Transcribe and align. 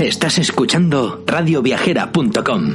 Estás 0.00 0.38
escuchando 0.38 1.24
radioviajera.com. 1.26 2.74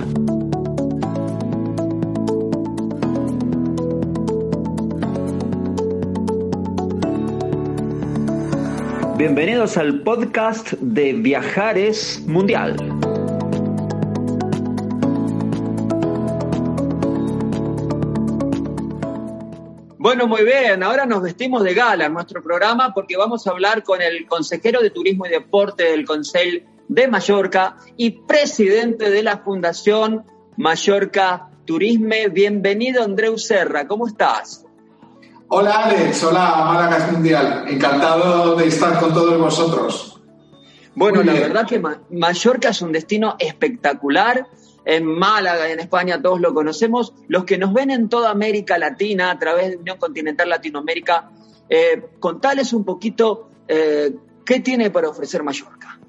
Bienvenidos 9.17 9.77
al 9.77 10.01
podcast 10.01 10.73
de 10.73 11.13
Viajares 11.13 12.21
Mundial. 12.27 12.75
Bueno, 19.97 20.27
muy 20.27 20.43
bien, 20.43 20.83
ahora 20.83 21.05
nos 21.05 21.21
vestimos 21.21 21.63
de 21.63 21.73
gala 21.73 22.07
en 22.07 22.13
nuestro 22.13 22.43
programa 22.43 22.93
porque 22.93 23.15
vamos 23.15 23.47
a 23.47 23.51
hablar 23.51 23.81
con 23.83 24.01
el 24.01 24.27
consejero 24.27 24.81
de 24.81 24.89
Turismo 24.89 25.25
y 25.25 25.29
Deporte 25.29 25.85
del 25.85 26.03
Consejo 26.03 26.72
de 26.87 27.07
Mallorca 27.07 27.77
y 27.97 28.11
presidente 28.11 29.09
de 29.09 29.23
la 29.23 29.39
Fundación 29.39 30.25
Mallorca 30.57 31.49
Turisme. 31.65 32.29
Bienvenido, 32.29 33.03
Andreu 33.03 33.37
Serra, 33.37 33.87
¿cómo 33.87 34.07
estás? 34.07 34.65
Hola, 35.47 35.85
Alex, 35.85 36.23
hola, 36.23 36.63
Málaga 36.65 37.11
Mundial. 37.11 37.65
Encantado 37.67 38.55
de 38.55 38.67
estar 38.67 38.99
con 38.99 39.13
todos 39.13 39.37
vosotros. 39.39 40.21
Bueno, 40.95 41.23
la 41.23 41.33
verdad 41.33 41.67
que 41.67 41.81
Mallorca 42.11 42.69
es 42.69 42.81
un 42.81 42.91
destino 42.91 43.35
espectacular. 43.39 44.47
En 44.85 45.05
Málaga, 45.05 45.69
en 45.69 45.79
España, 45.79 46.21
todos 46.21 46.41
lo 46.41 46.53
conocemos. 46.53 47.13
Los 47.27 47.45
que 47.45 47.57
nos 47.57 47.73
ven 47.73 47.89
en 47.89 48.09
toda 48.09 48.31
América 48.31 48.77
Latina, 48.77 49.31
a 49.31 49.39
través 49.39 49.69
de 49.69 49.77
Unión 49.77 49.97
Continental 49.97 50.49
Latinoamérica, 50.49 51.31
eh, 51.69 52.09
contales 52.19 52.73
un 52.73 52.83
poquito 52.83 53.49
eh, 53.67 54.13
qué 54.45 54.59
tiene 54.59 54.91
para 54.91 55.09
ofrecer 55.09 55.41
Mallorca. 55.41 55.99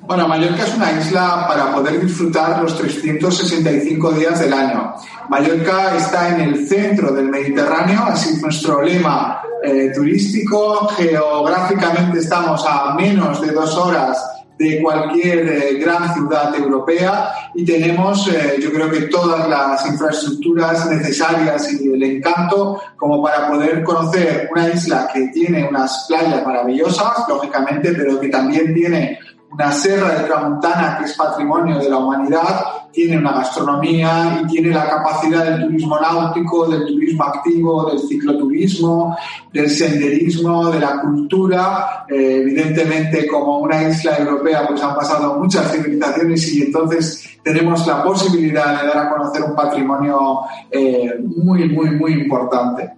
Bueno, 0.00 0.28
Mallorca 0.28 0.64
es 0.64 0.74
una 0.74 0.92
isla 0.92 1.46
para 1.48 1.74
poder 1.74 2.00
disfrutar 2.00 2.62
los 2.62 2.76
365 2.78 4.12
días 4.12 4.38
del 4.40 4.52
año. 4.52 4.94
Mallorca 5.28 5.96
está 5.96 6.28
en 6.30 6.40
el 6.40 6.68
centro 6.68 7.12
del 7.12 7.28
Mediterráneo, 7.28 8.04
así 8.04 8.34
es 8.34 8.42
nuestro 8.42 8.82
lema 8.82 9.40
eh, 9.64 9.90
turístico. 9.94 10.88
Geográficamente 10.88 12.20
estamos 12.20 12.64
a 12.66 12.94
menos 12.94 13.40
de 13.40 13.52
dos 13.52 13.76
horas 13.76 14.18
de 14.58 14.80
cualquier 14.80 15.48
eh, 15.48 15.74
gran 15.74 16.14
ciudad 16.14 16.54
europea 16.54 17.30
y 17.54 17.64
tenemos, 17.64 18.26
eh, 18.28 18.56
yo 18.60 18.72
creo 18.72 18.90
que 18.90 19.02
todas 19.02 19.48
las 19.48 19.86
infraestructuras 19.86 20.88
necesarias 20.88 21.72
y 21.72 21.92
el 21.92 22.02
encanto 22.02 22.80
como 22.96 23.22
para 23.22 23.50
poder 23.50 23.82
conocer 23.82 24.48
una 24.50 24.68
isla 24.68 25.08
que 25.12 25.28
tiene 25.28 25.68
unas 25.68 26.06
playas 26.08 26.44
maravillosas, 26.46 27.28
lógicamente, 27.28 27.92
pero 27.92 28.18
que 28.18 28.28
también 28.28 28.72
tiene 28.72 29.18
una 29.56 29.72
serra 29.72 30.18
de 30.18 30.26
Tramontana 30.26 30.98
que 30.98 31.06
es 31.06 31.14
patrimonio 31.14 31.78
de 31.78 31.88
la 31.88 31.96
humanidad, 31.96 32.66
tiene 32.92 33.16
una 33.16 33.32
gastronomía 33.32 34.42
y 34.42 34.46
tiene 34.48 34.68
la 34.68 34.86
capacidad 34.86 35.44
del 35.44 35.66
turismo 35.66 35.98
náutico, 35.98 36.68
del 36.68 36.86
turismo 36.86 37.24
activo, 37.24 37.90
del 37.90 38.00
cicloturismo, 38.00 39.16
del 39.52 39.70
senderismo, 39.70 40.70
de 40.70 40.80
la 40.80 41.00
cultura. 41.00 42.04
Eh, 42.06 42.42
evidentemente, 42.42 43.26
como 43.26 43.60
una 43.60 43.88
isla 43.88 44.18
europea, 44.18 44.66
pues 44.68 44.82
han 44.82 44.94
pasado 44.94 45.38
muchas 45.38 45.72
civilizaciones 45.72 46.52
y 46.52 46.62
entonces 46.62 47.38
tenemos 47.42 47.86
la 47.86 48.02
posibilidad 48.02 48.82
de 48.82 48.88
dar 48.88 49.06
a 49.06 49.10
conocer 49.10 49.42
un 49.42 49.54
patrimonio 49.54 50.40
eh, 50.70 51.14
muy, 51.22 51.66
muy, 51.68 51.90
muy 51.92 52.12
importante. 52.12 52.90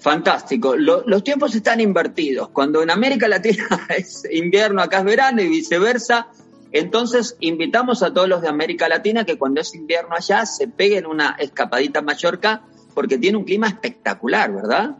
Fantástico. 0.00 0.76
los 0.76 1.22
tiempos 1.22 1.54
están 1.54 1.80
invertidos. 1.80 2.48
Cuando 2.48 2.82
en 2.82 2.90
América 2.90 3.28
Latina 3.28 3.68
es 3.96 4.26
invierno, 4.30 4.82
acá 4.82 4.98
es 4.98 5.04
verano 5.04 5.42
y 5.42 5.48
viceversa. 5.48 6.28
Entonces 6.72 7.36
invitamos 7.40 8.02
a 8.02 8.12
todos 8.12 8.28
los 8.28 8.42
de 8.42 8.48
América 8.48 8.88
Latina 8.88 9.24
que 9.24 9.36
cuando 9.36 9.60
es 9.60 9.74
invierno 9.74 10.14
allá 10.14 10.46
se 10.46 10.68
peguen 10.68 11.06
una 11.06 11.36
escapadita 11.38 11.98
a 11.98 12.02
Mallorca 12.02 12.62
porque 12.94 13.18
tiene 13.18 13.38
un 13.38 13.44
clima 13.44 13.66
espectacular, 13.66 14.52
¿verdad? 14.52 14.96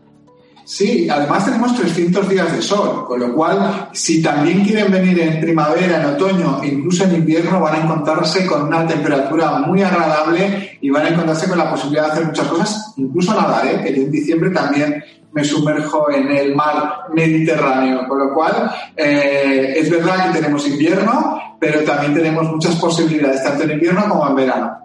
Sí, 0.70 1.08
además 1.10 1.44
tenemos 1.44 1.75
300 1.75 2.28
días 2.28 2.53
de 2.54 2.62
sol, 2.62 3.04
con 3.04 3.19
lo 3.19 3.34
cual, 3.34 3.88
si 3.92 4.22
también 4.22 4.64
quieren 4.64 4.92
venir 4.92 5.19
en 5.19 5.41
primavera, 5.41 6.00
en 6.00 6.14
otoño 6.14 6.60
incluso 6.62 7.03
en 7.03 7.16
invierno, 7.16 7.58
van 7.58 7.75
a 7.75 7.82
encontrarse 7.82 8.47
con 8.47 8.69
una 8.69 8.86
temperatura 8.86 9.59
muy 9.66 9.82
agradable 9.82 10.78
y 10.80 10.88
van 10.88 11.06
a 11.06 11.09
encontrarse 11.09 11.48
con 11.48 11.59
la 11.59 11.69
posibilidad 11.69 12.06
de 12.06 12.12
hacer 12.12 12.26
muchas 12.26 12.47
cosas, 12.47 12.94
incluso 12.98 13.34
nadar, 13.34 13.66
¿eh? 13.66 13.82
que 13.82 13.97
yo 13.97 14.03
en 14.03 14.12
diciembre 14.12 14.50
también 14.50 15.03
me 15.32 15.42
sumerjo 15.42 16.09
en 16.09 16.30
el 16.30 16.54
mar 16.54 17.00
Mediterráneo, 17.12 18.06
con 18.06 18.20
lo 18.20 18.32
cual 18.32 18.70
eh, 18.97 19.75
es 19.76 19.91
verdad 19.91 20.30
que 20.30 20.38
tenemos 20.38 20.69
invierno, 20.69 21.56
pero 21.59 21.80
también 21.80 22.14
tenemos 22.14 22.48
muchas 22.48 22.76
posibilidades, 22.76 23.42
tanto 23.42 23.64
en 23.64 23.72
invierno 23.72 24.09
como 24.09 24.28
en 24.28 24.36
verano. 24.36 24.78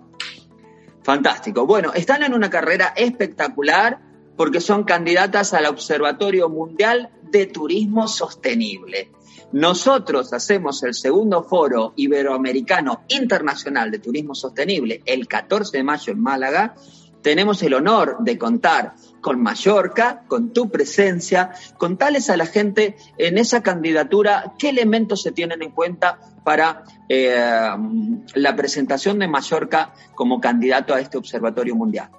Fantástico. 1.03 1.67
Bueno, 1.67 1.93
están 1.93 2.23
en 2.23 2.33
una 2.33 2.49
carrera 2.49 2.93
espectacular 2.95 4.04
porque 4.35 4.61
son 4.61 4.83
candidatas 4.83 5.53
al 5.53 5.65
Observatorio 5.65 6.49
Mundial 6.49 7.09
de 7.31 7.45
Turismo 7.47 8.07
Sostenible. 8.07 9.11
Nosotros 9.51 10.33
hacemos 10.33 10.83
el 10.83 10.93
segundo 10.93 11.43
foro 11.43 11.93
iberoamericano 11.95 13.03
internacional 13.07 13.91
de 13.91 13.99
turismo 13.99 14.35
sostenible 14.35 15.01
el 15.05 15.27
14 15.27 15.77
de 15.77 15.83
mayo 15.83 16.11
en 16.11 16.19
Málaga. 16.19 16.75
Tenemos 17.21 17.63
el 17.63 17.73
honor 17.73 18.17
de 18.19 18.37
contar 18.37 18.95
con 19.21 19.41
Mallorca, 19.41 20.23
con 20.27 20.51
tu 20.51 20.69
presencia, 20.69 21.51
contales 21.77 22.29
a 22.29 22.37
la 22.37 22.45
gente 22.45 22.97
en 23.17 23.37
esa 23.37 23.63
candidatura 23.63 24.53
qué 24.59 24.69
elementos 24.69 25.23
se 25.23 25.31
tienen 25.31 25.63
en 25.63 25.71
cuenta 25.71 26.19
para 26.43 26.83
eh, 27.07 27.69
la 28.35 28.55
presentación 28.55 29.19
de 29.19 29.27
Mallorca 29.27 29.93
como 30.15 30.41
candidato 30.41 30.93
a 30.93 30.99
este 30.99 31.17
observatorio 31.17 31.75
mundial. 31.75 32.09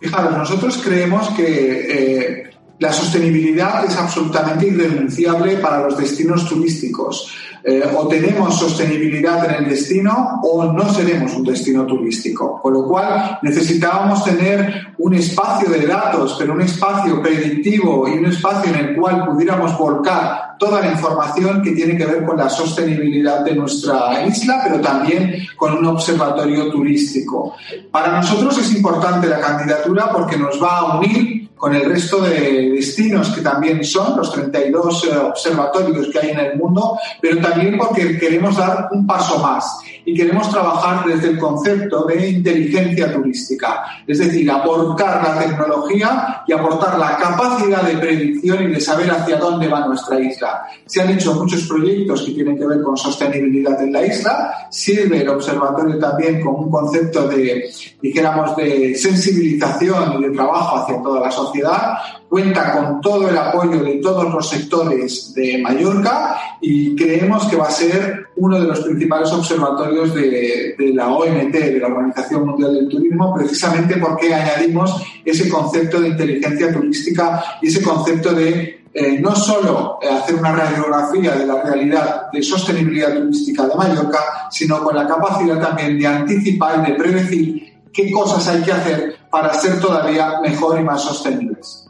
Fijaros, 0.00 0.36
nosotros 0.36 0.80
creemos 0.84 1.28
que 1.30 1.44
eh, 1.44 2.50
la 2.78 2.92
sostenibilidad 2.92 3.84
es 3.84 3.96
absolutamente 3.96 4.66
irrenunciable 4.68 5.56
para 5.56 5.82
los 5.82 5.96
destinos 5.96 6.48
turísticos. 6.48 7.32
Eh, 7.64 7.82
o 7.96 8.06
tenemos 8.08 8.58
sostenibilidad 8.58 9.44
en 9.44 9.64
el 9.64 9.70
destino 9.70 10.40
o 10.42 10.72
no 10.72 10.88
seremos 10.92 11.34
un 11.34 11.44
destino 11.44 11.84
turístico. 11.84 12.60
Con 12.62 12.74
lo 12.74 12.86
cual 12.86 13.38
necesitábamos 13.42 14.24
tener 14.24 14.94
un 14.98 15.14
espacio 15.14 15.68
de 15.68 15.86
datos, 15.86 16.36
pero 16.38 16.52
un 16.52 16.62
espacio 16.62 17.20
predictivo 17.20 18.08
y 18.08 18.18
un 18.18 18.26
espacio 18.26 18.72
en 18.72 18.80
el 18.80 18.96
cual 18.96 19.26
pudiéramos 19.26 19.76
volcar 19.78 20.56
toda 20.58 20.80
la 20.80 20.90
información 20.90 21.62
que 21.62 21.72
tiene 21.72 21.96
que 21.96 22.06
ver 22.06 22.24
con 22.24 22.36
la 22.36 22.48
sostenibilidad 22.48 23.44
de 23.44 23.54
nuestra 23.54 24.24
isla, 24.26 24.60
pero 24.64 24.80
también 24.80 25.46
con 25.56 25.76
un 25.76 25.86
observatorio 25.86 26.70
turístico. 26.70 27.54
Para 27.90 28.16
nosotros 28.16 28.58
es 28.58 28.74
importante 28.74 29.28
la 29.28 29.40
candidatura 29.40 30.10
porque 30.10 30.36
nos 30.36 30.62
va 30.62 30.78
a 30.78 30.98
unir 30.98 31.45
con 31.56 31.74
el 31.74 31.84
resto 31.86 32.20
de 32.20 32.70
destinos 32.70 33.30
que 33.30 33.40
también 33.40 33.82
son 33.82 34.16
los 34.16 34.32
32 34.32 35.04
eh, 35.04 35.16
observatorios 35.16 36.08
que 36.08 36.18
hay 36.18 36.30
en 36.30 36.38
el 36.38 36.56
mundo, 36.56 36.98
pero 37.20 37.40
también 37.40 37.78
porque 37.78 38.18
queremos 38.18 38.56
dar 38.56 38.88
un 38.92 39.06
paso 39.06 39.38
más 39.38 39.78
y 40.06 40.14
queremos 40.14 40.48
trabajar 40.50 41.04
desde 41.04 41.30
el 41.30 41.38
concepto 41.38 42.04
de 42.04 42.30
inteligencia 42.30 43.12
turística, 43.12 43.84
es 44.06 44.18
decir, 44.20 44.48
aportar 44.48 45.20
la 45.20 45.44
tecnología 45.44 46.44
y 46.46 46.52
aportar 46.52 46.96
la 46.96 47.16
capacidad 47.16 47.82
de 47.82 47.98
predicción 47.98 48.62
y 48.62 48.66
de 48.68 48.80
saber 48.80 49.10
hacia 49.10 49.36
dónde 49.36 49.66
va 49.66 49.84
nuestra 49.84 50.20
isla. 50.20 50.64
Se 50.86 51.02
han 51.02 51.10
hecho 51.10 51.34
muchos 51.34 51.66
proyectos 51.66 52.22
que 52.22 52.32
tienen 52.32 52.56
que 52.56 52.66
ver 52.66 52.82
con 52.82 52.96
sostenibilidad 52.96 53.82
en 53.82 53.92
la 53.92 54.06
isla, 54.06 54.68
sirve 54.70 55.22
el 55.22 55.28
observatorio 55.28 55.98
también 55.98 56.40
como 56.40 56.58
un 56.58 56.70
concepto 56.70 57.26
de, 57.26 57.68
dijéramos, 58.00 58.56
de 58.56 58.94
sensibilización 58.94 60.20
y 60.20 60.28
de 60.28 60.30
trabajo 60.30 60.76
hacia 60.76 61.02
toda 61.02 61.20
la 61.20 61.32
sociedad, 61.32 61.98
cuenta 62.28 62.76
con 62.76 63.00
todo 63.00 63.28
el 63.28 63.36
apoyo 63.36 63.82
de 63.82 63.94
todos 63.94 64.32
los 64.32 64.48
sectores 64.48 65.32
de 65.34 65.58
Mallorca 65.58 66.36
y 66.60 66.94
creemos 66.94 67.46
que 67.46 67.56
va 67.56 67.66
a 67.66 67.70
ser 67.70 68.26
uno 68.36 68.60
de 68.60 68.66
los 68.66 68.80
principales 68.80 69.32
observatorios 69.32 69.95
de, 70.04 70.76
la 70.94 71.08
OMT, 71.08 71.52
de 71.52 71.78
la 71.78 71.88
Organización 71.88 72.46
Mundial 72.46 72.74
del 72.74 72.88
Turismo, 72.88 73.34
precisamente 73.34 73.96
porque 73.96 74.34
añadimos 74.34 75.02
ese 75.24 75.48
concepto 75.48 76.00
de 76.00 76.08
inteligencia 76.08 76.72
turística 76.72 77.42
y 77.62 77.68
ese 77.68 77.82
concepto 77.82 78.32
de 78.32 78.84
eh, 78.92 79.18
no 79.20 79.34
solo 79.34 79.98
hacer 80.02 80.36
una 80.36 80.54
radiografía 80.54 81.32
de 81.32 81.46
la 81.46 81.62
realidad 81.62 82.30
de 82.32 82.42
sostenibilidad 82.42 83.14
turística 83.14 83.66
de 83.66 83.74
Mallorca, 83.74 84.48
sino 84.50 84.82
con 84.82 84.96
la 84.96 85.06
capacidad 85.06 85.60
también 85.60 85.98
de 85.98 86.06
anticipar 86.06 86.82
y 86.82 86.92
de 86.92 86.98
predecir 86.98 87.74
qué 87.92 88.10
cosas 88.10 88.48
hay 88.48 88.62
que 88.62 88.72
hacer 88.72 89.16
para 89.30 89.52
ser 89.54 89.80
todavía 89.80 90.40
mejor 90.40 90.80
y 90.80 90.84
más 90.84 91.02
sostenibles. 91.02 91.86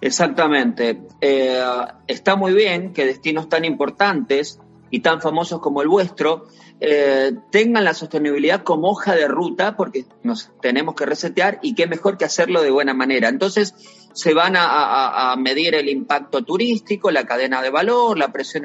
Exactamente. 0.00 1.02
Eh, 1.20 1.62
está 2.06 2.36
muy 2.36 2.54
bien 2.54 2.92
que 2.92 3.04
destinos 3.04 3.48
tan 3.48 3.64
importantes 3.64 4.58
y 4.90 5.00
tan 5.00 5.20
famosos 5.20 5.60
como 5.60 5.82
el 5.82 5.88
vuestro 5.88 6.46
eh, 6.80 7.32
tengan 7.50 7.84
la 7.84 7.94
sostenibilidad 7.94 8.62
como 8.62 8.88
hoja 8.88 9.14
de 9.14 9.28
ruta 9.28 9.76
porque 9.76 10.06
nos 10.22 10.50
tenemos 10.62 10.94
que 10.94 11.06
resetear 11.06 11.58
y 11.62 11.74
qué 11.74 11.86
mejor 11.86 12.16
que 12.16 12.24
hacerlo 12.24 12.62
de 12.62 12.70
buena 12.70 12.94
manera. 12.94 13.28
Entonces 13.28 13.74
se 14.12 14.34
van 14.34 14.54
a, 14.56 15.34
medir 15.38 15.74
el 15.74 15.88
impacto 15.88 16.42
turístico, 16.42 17.10
la 17.10 17.26
cadena 17.26 17.62
de 17.62 17.70
valor, 17.70 18.18
la 18.18 18.32
presión 18.32 18.64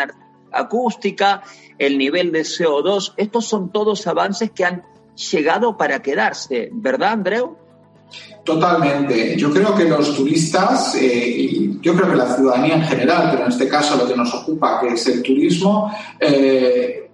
acústica, 0.52 1.44
el 1.78 1.98
nivel 1.98 2.32
de 2.32 2.42
CO2. 2.42 3.14
Estos 3.18 3.46
son 3.46 3.72
todos 3.72 4.08
avances 4.08 4.50
que 4.52 4.66
han 4.66 4.84
llegado 5.32 5.78
para 5.78 6.02
quedarse, 6.02 6.70
¿verdad, 6.72 7.12
Andreu? 7.12 7.58
Totalmente. 8.46 9.36
Yo 9.38 9.52
creo 9.52 9.74
que 9.74 9.86
los 9.86 10.16
turistas, 10.16 10.94
eh, 10.96 11.36
y 11.36 11.80
yo 11.82 11.96
creo 11.96 12.12
que 12.12 12.16
la 12.16 12.36
ciudadanía 12.36 12.76
en 12.76 12.84
general, 12.84 13.30
pero 13.32 13.46
en 13.46 13.52
este 13.52 13.68
caso 13.68 13.98
lo 13.98 14.08
que 14.08 14.16
nos 14.16 14.32
ocupa, 14.36 14.80
que 14.80 14.90
es 14.90 15.08
el 15.08 15.24
turismo, 15.24 15.92
eh, 16.20 17.06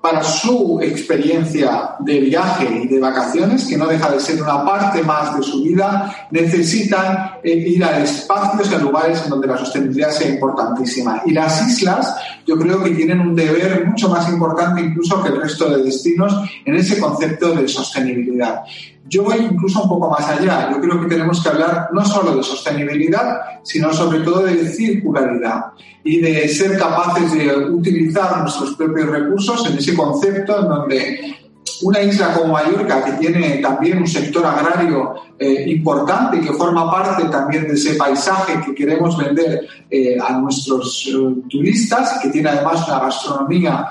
para 0.00 0.22
su 0.22 0.80
experiencia 0.82 1.94
de 2.00 2.20
viaje 2.20 2.68
y 2.82 2.88
de 2.88 3.00
vacaciones, 3.00 3.64
que 3.66 3.76
no 3.76 3.86
deja 3.86 4.10
de 4.10 4.18
ser 4.18 4.42
una 4.42 4.64
parte 4.64 5.02
más 5.02 5.36
de 5.36 5.42
su 5.44 5.62
vida, 5.62 6.28
necesitan 6.32 7.38
eh, 7.42 7.54
ir 7.54 7.84
a 7.84 8.00
espacios 8.00 8.70
y 8.70 8.74
a 8.74 8.78
lugares 8.78 9.22
en 9.24 9.30
donde 9.30 9.46
la 9.46 9.56
sostenibilidad 9.56 10.10
sea 10.10 10.28
importantísima. 10.28 11.22
Y 11.24 11.32
las 11.32 11.68
islas 11.68 12.14
yo 12.44 12.56
creo 12.58 12.82
que 12.82 12.90
tienen 12.90 13.20
un 13.20 13.34
deber 13.34 13.86
mucho 13.86 14.08
más 14.08 14.28
importante 14.28 14.80
incluso 14.80 15.22
que 15.22 15.28
el 15.28 15.40
resto 15.40 15.70
de 15.70 15.84
destinos 15.84 16.34
en 16.64 16.74
ese 16.74 16.98
concepto 16.98 17.54
de 17.54 17.68
sostenibilidad. 17.68 18.62
Yo 19.08 19.24
voy 19.24 19.36
incluso 19.38 19.82
un 19.82 19.88
poco 19.88 20.10
más 20.10 20.28
allá. 20.28 20.70
Yo 20.70 20.80
creo 20.80 21.00
que 21.00 21.06
tenemos 21.06 21.42
que 21.42 21.48
hablar 21.48 21.88
no 21.92 22.04
solo 22.04 22.36
de 22.36 22.42
sostenibilidad, 22.42 23.40
sino 23.62 23.92
sobre 23.92 24.20
todo 24.20 24.44
de 24.44 24.66
circularidad 24.68 25.72
y 26.04 26.20
de 26.20 26.48
ser 26.48 26.78
capaces 26.78 27.32
de 27.32 27.56
utilizar 27.70 28.40
nuestros 28.40 28.74
propios 28.74 29.08
recursos 29.08 29.68
en 29.70 29.78
ese 29.78 29.94
concepto 29.94 30.60
en 30.60 30.68
donde 30.68 31.36
una 31.82 32.00
isla 32.00 32.32
como 32.32 32.52
Mallorca, 32.52 33.04
que 33.04 33.12
tiene 33.12 33.58
también 33.58 33.98
un 33.98 34.06
sector 34.06 34.44
agrario 34.46 35.14
eh, 35.38 35.64
importante 35.66 36.36
y 36.36 36.40
que 36.40 36.52
forma 36.52 36.90
parte 36.90 37.24
también 37.24 37.66
de 37.66 37.74
ese 37.74 37.94
paisaje 37.94 38.60
que 38.64 38.74
queremos 38.74 39.16
vender 39.16 39.66
eh, 39.90 40.16
a 40.20 40.38
nuestros 40.38 41.08
eh, 41.08 41.48
turistas, 41.50 42.20
que 42.22 42.28
tiene 42.28 42.50
además 42.50 42.86
una 42.86 43.00
gastronomía 43.00 43.88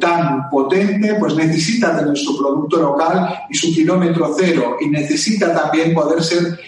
tan 0.00 0.50
potente, 0.50 1.14
pues 1.14 1.36
necesita 1.36 1.96
tener 1.96 2.18
su 2.18 2.36
producto 2.36 2.76
local 2.78 3.44
y 3.48 3.54
su 3.54 3.72
kilómetro 3.72 4.34
cero 4.36 4.76
y 4.80 4.88
necesita 4.88 5.54
también 5.54 5.94
poder 5.94 6.22
ser 6.24 6.58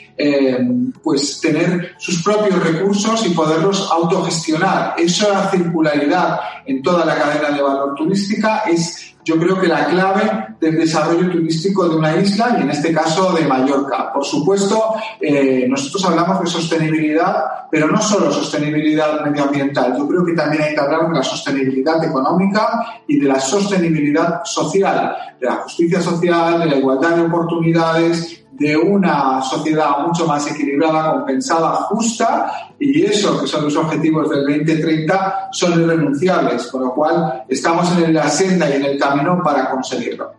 pues 1.03 1.41
tener 1.41 1.95
sus 1.99 2.23
propios 2.23 2.63
recursos 2.63 3.27
y 3.27 3.31
poderlos 3.31 3.91
autogestionar. 3.91 4.95
Esa 4.97 5.51
circularidad 5.51 6.39
en 6.65 6.81
toda 6.81 7.05
la 7.05 7.17
cadena 7.17 7.51
de 7.51 7.61
valor 7.61 7.97
turística 7.97 8.63
es 8.71 9.12
yo 9.25 9.39
creo 9.39 9.61
que 9.61 9.69
la 9.69 9.87
clave 9.87 10.57
del 10.61 10.77
desarrollo 10.77 11.31
turístico 11.31 11.89
de 11.89 11.97
una 11.97 12.17
isla 12.17 12.57
y 12.59 12.63
en 12.63 12.71
este 12.71 12.93
caso 12.93 13.33
de 13.33 13.47
Mallorca. 13.47 14.13
Por 14.13 14.25
supuesto, 14.25 14.95
eh, 15.21 15.67
nosotros 15.69 16.05
hablamos 16.05 16.41
de 16.41 16.47
sostenibilidad, 16.47 17.45
pero 17.71 17.89
no 17.89 18.01
solo 18.01 18.33
sostenibilidad 18.33 19.25
medioambiental. 19.25 19.97
Yo 19.97 20.09
creo 20.09 20.25
que 20.25 20.35
también 20.35 20.63
hay 20.63 20.75
que 20.75 20.81
hablar 20.81 21.09
de 21.09 21.15
la 21.15 21.23
sostenibilidad 21.23 22.03
económica 22.05 23.03
y 23.07 23.21
de 23.21 23.29
la 23.29 23.41
sostenibilidad 23.41 24.45
social, 24.45 25.17
de 25.41 25.47
la 25.47 25.57
justicia 25.57 26.01
social, 26.01 26.61
de 26.61 26.67
la 26.67 26.77
igualdad 26.77 27.17
de 27.17 27.23
oportunidades 27.23 28.42
de 28.53 28.77
una 28.77 29.43
sociedad 29.43 30.07
mucho 30.07 30.27
más 30.27 30.51
equilibrada, 30.51 31.13
compensada, 31.13 31.75
justa, 31.89 32.73
y 32.79 33.05
eso, 33.05 33.41
que 33.41 33.47
son 33.47 33.65
los 33.65 33.77
objetivos 33.77 34.29
del 34.29 34.47
2030, 34.47 35.49
son 35.53 35.81
irrenunciables, 35.81 36.67
con 36.67 36.83
lo 36.83 36.95
cual 36.95 37.45
estamos 37.49 37.91
en 37.99 38.13
la 38.15 38.29
senda 38.29 38.69
y 38.69 38.75
en 38.75 38.85
el 38.85 38.99
camino 38.99 39.41
para 39.43 39.71
conseguirlo. 39.71 40.33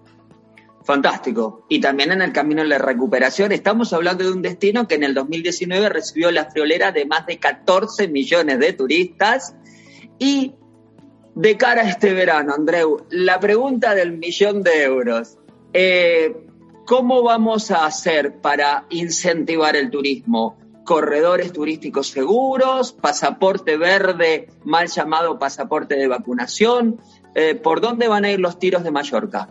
Fantástico. 0.84 1.66
Y 1.70 1.80
también 1.80 2.12
en 2.12 2.22
el 2.22 2.34
camino 2.34 2.62
de 2.62 2.68
la 2.68 2.78
recuperación. 2.78 3.52
Estamos 3.52 3.94
hablando 3.94 4.26
de 4.26 4.32
un 4.32 4.42
destino 4.42 4.88
que 4.88 4.96
en 4.96 5.04
el 5.04 5.14
2019 5.14 5.90
recibió 5.90 6.30
la 6.30 6.52
friolera 6.52 6.92
de 6.92 7.06
más 7.06 7.26
de 7.26 7.40
14 7.40 8.10
millones 8.10 8.60
de 8.60 8.74
turistas. 8.74 9.56
Y 10.20 10.54
de 11.36 11.58
cara 11.58 11.84
a 11.84 11.90
este 11.90 12.14
verano, 12.14 12.54
Andreu, 12.54 13.06
la 13.10 13.40
pregunta 13.40 13.96
del 13.96 14.18
millón 14.18 14.62
de 14.62 14.84
euros. 14.84 15.38
Eh, 15.72 16.36
¿Cómo 16.86 17.24
vamos 17.24 17.72
a 17.72 17.86
hacer 17.86 18.42
para 18.42 18.86
incentivar 18.90 19.78
el 19.78 19.90
turismo? 19.90 20.58
Corredores 20.84 21.54
turísticos 21.54 22.10
seguros, 22.10 22.92
pasaporte 22.92 23.78
verde, 23.78 24.50
mal 24.66 24.88
llamado 24.90 25.40
pasaporte 25.40 25.96
de 25.96 26.10
vacunación. 26.10 27.00
Eh, 27.36 27.56
¿Por 27.56 27.80
dónde 27.80 28.10
van 28.10 28.26
a 28.26 28.32
ir 28.32 28.42
los 28.42 28.60
tiros 28.60 28.84
de 28.84 28.92
Mallorca? 28.92 29.48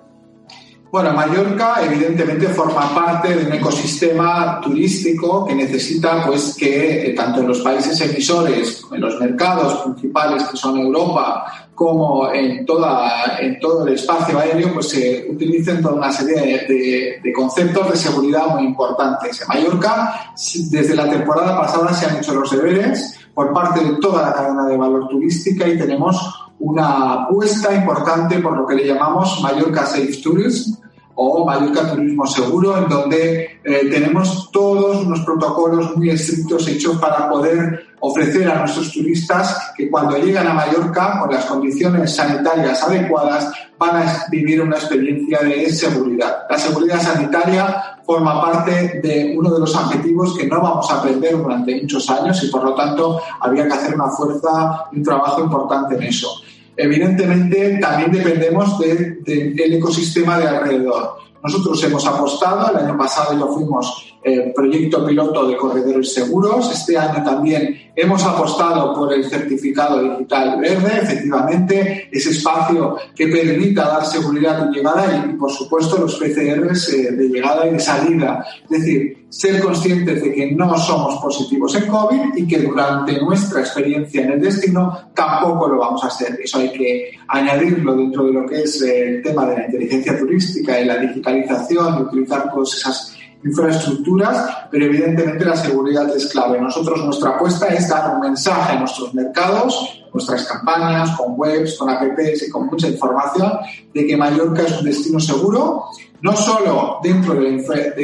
Bueno, 0.92 1.14
Mallorca 1.14 1.76
evidentemente 1.82 2.48
forma 2.48 2.94
parte 2.94 3.34
de 3.34 3.46
un 3.46 3.52
ecosistema 3.54 4.60
turístico 4.60 5.46
que 5.46 5.54
necesita 5.54 6.22
pues 6.26 6.54
que 6.54 7.06
eh, 7.06 7.14
tanto 7.14 7.40
en 7.40 7.48
los 7.48 7.60
países 7.60 7.98
emisores, 8.02 8.84
en 8.92 9.00
los 9.00 9.18
mercados 9.18 9.84
principales 9.84 10.42
que 10.42 10.56
son 10.58 10.78
Europa, 10.78 11.46
como 11.74 12.30
en, 12.30 12.66
toda, 12.66 13.38
en 13.40 13.58
todo 13.58 13.86
el 13.86 13.94
espacio 13.94 14.38
aéreo, 14.38 14.74
pues 14.74 14.90
se 14.90 15.28
utilicen 15.30 15.80
toda 15.80 15.94
una 15.94 16.12
serie 16.12 16.66
de, 16.68 17.32
conceptos 17.32 17.90
de 17.92 17.96
seguridad 17.96 18.48
muy 18.48 18.64
importantes. 18.64 19.40
En 19.40 19.48
Mallorca, 19.48 20.34
desde 20.70 20.94
la 20.94 21.08
temporada 21.08 21.58
pasada 21.58 21.94
se 21.94 22.04
han 22.04 22.18
hecho 22.18 22.34
los 22.34 22.50
deberes 22.50 23.18
por 23.32 23.50
parte 23.54 23.82
de 23.82 23.96
toda 23.96 24.28
la 24.28 24.34
cadena 24.34 24.66
de 24.66 24.76
valor 24.76 25.08
turística 25.08 25.66
y 25.66 25.78
tenemos 25.78 26.41
una 26.62 27.24
apuesta 27.24 27.74
importante 27.74 28.38
por 28.38 28.56
lo 28.56 28.64
que 28.66 28.76
le 28.76 28.86
llamamos 28.86 29.40
Mallorca 29.42 29.84
Safe 29.84 30.20
Tourism, 30.22 30.80
o 31.14 31.44
Mallorca 31.44 31.90
Turismo 31.90 32.26
Seguro, 32.26 32.78
en 32.78 32.88
donde 32.88 33.60
eh, 33.64 33.88
tenemos 33.90 34.50
todos 34.50 35.04
unos 35.04 35.20
protocolos 35.20 35.96
muy 35.96 36.10
estrictos 36.10 36.66
hechos 36.68 36.96
para 36.98 37.28
poder 37.28 37.86
ofrecer 38.00 38.48
a 38.48 38.60
nuestros 38.60 38.92
turistas 38.92 39.72
que 39.76 39.90
cuando 39.90 40.16
llegan 40.16 40.46
a 40.46 40.54
Mallorca, 40.54 41.20
con 41.20 41.30
las 41.30 41.44
condiciones 41.44 42.16
sanitarias 42.16 42.82
adecuadas, 42.82 43.52
van 43.78 43.96
a 43.96 44.24
vivir 44.30 44.62
una 44.62 44.76
experiencia 44.76 45.40
de 45.40 45.70
seguridad. 45.72 46.44
La 46.48 46.58
seguridad 46.58 47.00
sanitaria 47.00 47.98
forma 48.04 48.40
parte 48.40 49.00
de 49.02 49.34
uno 49.36 49.50
de 49.50 49.60
los 49.60 49.74
objetivos 49.74 50.36
que 50.36 50.46
no 50.46 50.60
vamos 50.60 50.90
a 50.90 51.02
perder 51.02 51.36
durante 51.36 51.80
muchos 51.80 52.08
años 52.10 52.42
y 52.42 52.48
por 52.48 52.64
lo 52.64 52.74
tanto 52.74 53.20
había 53.40 53.66
que 53.66 53.72
hacer 53.74 53.94
una 53.94 54.08
fuerza 54.08 54.86
y 54.92 54.96
un 54.96 55.02
trabajo 55.02 55.42
importante 55.42 55.94
en 55.94 56.02
eso. 56.04 56.41
Evidentemente, 56.76 57.78
también 57.78 58.12
dependemos 58.12 58.78
del 58.78 59.72
ecosistema 59.74 60.38
de 60.38 60.48
alrededor. 60.48 61.16
Nosotros 61.42 61.82
hemos 61.84 62.06
apostado, 62.06 62.70
el 62.70 62.84
año 62.84 62.96
pasado 62.96 63.38
ya 63.38 63.52
fuimos 63.52 64.11
eh, 64.24 64.52
proyecto 64.54 65.04
piloto 65.04 65.48
de 65.48 65.56
corredores 65.56 66.14
seguros. 66.14 66.70
Este 66.72 66.96
año 66.96 67.24
también 67.24 67.90
hemos 67.94 68.22
apostado 68.24 68.94
por 68.94 69.12
el 69.12 69.24
certificado 69.24 70.02
digital 70.02 70.60
verde, 70.60 71.00
efectivamente, 71.02 72.08
ese 72.10 72.30
espacio 72.30 72.96
que 73.14 73.26
permita 73.26 73.88
dar 73.88 74.06
seguridad 74.06 74.66
de 74.66 74.76
llegada 74.76 75.26
y, 75.26 75.36
por 75.36 75.50
supuesto, 75.50 75.98
los 75.98 76.14
PCRs 76.16 76.88
eh, 76.90 77.12
de 77.12 77.28
llegada 77.28 77.66
y 77.66 77.72
de 77.72 77.80
salida. 77.80 78.46
Es 78.64 78.70
decir, 78.70 79.26
ser 79.28 79.60
conscientes 79.60 80.22
de 80.22 80.32
que 80.32 80.52
no 80.52 80.76
somos 80.76 81.16
positivos 81.22 81.74
en 81.74 81.86
COVID 81.86 82.36
y 82.36 82.46
que 82.46 82.58
durante 82.58 83.18
nuestra 83.18 83.60
experiencia 83.60 84.22
en 84.22 84.32
el 84.32 84.40
destino 84.40 85.10
tampoco 85.14 85.68
lo 85.68 85.78
vamos 85.78 86.04
a 86.04 86.08
hacer. 86.08 86.38
Eso 86.44 86.58
hay 86.58 86.70
que 86.70 87.12
añadirlo 87.28 87.96
dentro 87.96 88.24
de 88.24 88.32
lo 88.32 88.46
que 88.46 88.62
es 88.62 88.82
eh, 88.82 89.08
el 89.08 89.22
tema 89.22 89.46
de 89.46 89.56
la 89.56 89.64
inteligencia 89.66 90.18
turística 90.18 90.78
y 90.78 90.84
la 90.84 90.98
digitalización 90.98 91.98
y 91.98 92.02
utilizar 92.02 92.52
todas 92.52 92.74
esas 92.74 93.16
infraestructuras, 93.44 94.66
pero 94.70 94.86
evidentemente 94.86 95.44
la 95.44 95.56
seguridad 95.56 96.14
es 96.14 96.26
clave. 96.26 96.60
Nosotros 96.60 97.04
nuestra 97.04 97.30
apuesta 97.30 97.66
es 97.68 97.88
dar 97.88 98.14
un 98.14 98.20
mensaje 98.20 98.76
a 98.76 98.78
nuestros 98.78 99.12
mercados, 99.14 100.04
nuestras 100.12 100.44
campañas, 100.44 101.16
con 101.16 101.34
webs, 101.36 101.76
con 101.76 101.88
apps 101.88 102.46
y 102.46 102.50
con 102.50 102.66
mucha 102.66 102.88
información 102.88 103.52
de 103.92 104.06
que 104.06 104.16
Mallorca 104.16 104.62
es 104.62 104.78
un 104.78 104.84
destino 104.84 105.18
seguro, 105.18 105.86
no 106.20 106.36
solo 106.36 106.98
dentro 107.02 107.34
de 107.34 107.40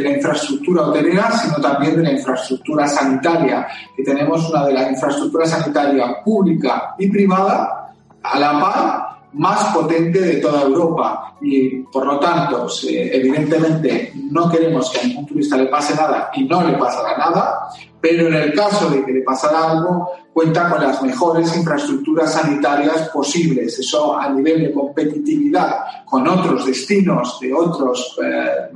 la, 0.02 0.10
infraestructura 0.10 0.86
hotelera, 0.86 1.30
sino 1.30 1.56
también 1.56 1.96
de 1.96 2.02
la 2.02 2.12
infraestructura 2.12 2.88
sanitaria, 2.88 3.66
que 3.96 4.02
tenemos 4.02 4.48
una 4.50 4.66
de 4.66 4.72
las 4.72 4.90
infraestructuras 4.90 5.50
sanitarias 5.50 6.16
pública 6.24 6.94
y 6.98 7.08
privada 7.08 7.94
a 8.22 8.38
la 8.38 8.60
par 8.60 9.07
más 9.38 9.72
potente 9.72 10.20
de 10.20 10.36
toda 10.36 10.62
Europa 10.62 11.36
y 11.40 11.82
por 11.84 12.04
lo 12.04 12.18
tanto 12.18 12.66
evidentemente 12.88 14.12
no 14.30 14.50
queremos 14.50 14.90
que 14.90 14.98
a 14.98 15.04
ningún 15.04 15.26
turista 15.26 15.56
le 15.56 15.66
pase 15.66 15.94
nada 15.94 16.30
y 16.34 16.44
no 16.44 16.66
le 16.66 16.76
pasará 16.76 17.16
nada, 17.16 17.68
pero 18.00 18.26
en 18.26 18.34
el 18.34 18.52
caso 18.52 18.90
de 18.90 19.04
que 19.04 19.12
le 19.12 19.22
pasara 19.22 19.70
algo 19.70 20.10
cuenta 20.32 20.68
con 20.68 20.82
las 20.82 21.00
mejores 21.02 21.56
infraestructuras 21.56 22.32
sanitarias 22.32 23.08
posibles. 23.10 23.78
Eso 23.78 24.18
a 24.18 24.28
nivel 24.28 24.62
de 24.62 24.72
competitividad 24.72 26.04
con 26.04 26.26
otros 26.26 26.66
destinos 26.66 27.38
de 27.40 27.54
otros 27.54 28.18
eh, 28.22 28.74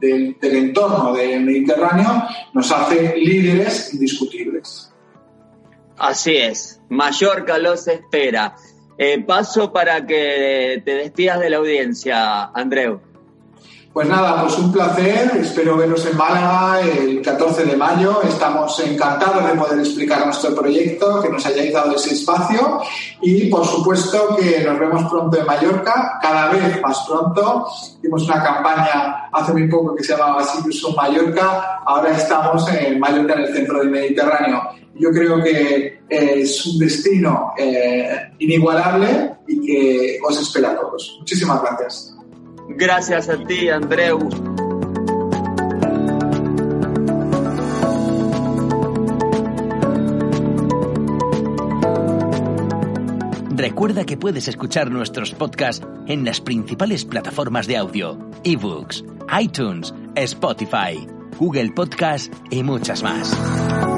del, 0.00 0.36
del 0.40 0.56
entorno 0.56 1.12
del 1.12 1.44
Mediterráneo 1.44 2.24
nos 2.54 2.72
hace 2.72 3.14
líderes 3.18 3.92
indiscutibles. 3.92 4.90
Así 5.98 6.34
es, 6.34 6.80
Mallorca 6.88 7.58
los 7.58 7.86
espera. 7.88 8.56
Eh, 8.98 9.22
paso 9.24 9.72
para 9.72 10.06
que 10.06 10.82
te 10.84 10.94
despidas 10.94 11.40
de 11.40 11.50
la 11.50 11.56
audiencia, 11.56 12.44
Andreu. 12.54 13.11
Pues 13.92 14.08
nada, 14.08 14.40
pues 14.40 14.58
un 14.58 14.72
placer. 14.72 15.32
Espero 15.38 15.76
veros 15.76 16.06
en 16.06 16.16
Málaga 16.16 16.80
el 16.80 17.20
14 17.20 17.66
de 17.66 17.76
mayo. 17.76 18.22
Estamos 18.22 18.80
encantados 18.80 19.46
de 19.46 19.52
poder 19.52 19.80
explicar 19.80 20.24
nuestro 20.24 20.54
proyecto, 20.54 21.20
que 21.20 21.28
nos 21.28 21.44
hayáis 21.44 21.74
dado 21.74 21.94
ese 21.94 22.14
espacio 22.14 22.80
y, 23.20 23.50
por 23.50 23.66
supuesto, 23.66 24.34
que 24.36 24.64
nos 24.64 24.78
vemos 24.78 25.10
pronto 25.10 25.38
en 25.38 25.44
Mallorca, 25.44 26.18
cada 26.22 26.48
vez 26.50 26.80
más 26.80 27.04
pronto. 27.06 27.66
Hicimos 27.98 28.22
una 28.24 28.42
campaña 28.42 29.28
hace 29.30 29.52
muy 29.52 29.68
poco 29.68 29.94
que 29.94 30.02
se 30.02 30.16
llamaba 30.16 30.42
Sirius 30.42 30.96
Mallorca. 30.96 31.82
Ahora 31.84 32.16
estamos 32.16 32.66
en 32.72 32.98
Mallorca, 32.98 33.34
en 33.34 33.40
el 33.40 33.54
centro 33.54 33.80
del 33.80 33.90
Mediterráneo. 33.90 34.70
Yo 34.94 35.10
creo 35.10 35.42
que 35.42 36.00
es 36.08 36.64
un 36.64 36.78
destino 36.78 37.52
eh, 37.58 38.32
inigualable 38.38 39.34
y 39.46 39.60
que 39.60 40.18
os 40.26 40.40
espera 40.40 40.70
a 40.70 40.80
todos. 40.80 41.16
Muchísimas 41.20 41.60
gracias. 41.60 42.11
Gracias 42.76 43.28
a 43.28 43.36
ti, 43.36 43.68
Andreu. 43.68 44.52
Recuerda 53.54 54.04
que 54.04 54.16
puedes 54.16 54.48
escuchar 54.48 54.90
nuestros 54.90 55.32
podcasts 55.34 55.86
en 56.06 56.24
las 56.24 56.40
principales 56.40 57.04
plataformas 57.04 57.66
de 57.66 57.76
audio, 57.76 58.18
ebooks, 58.42 59.04
iTunes, 59.40 59.94
Spotify, 60.16 61.06
Google 61.38 61.70
Podcast 61.70 62.32
y 62.50 62.62
muchas 62.62 63.02
más. 63.02 63.91